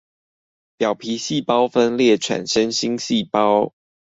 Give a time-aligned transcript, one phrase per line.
[0.77, 3.75] 表皮細胞分裂產生新細胞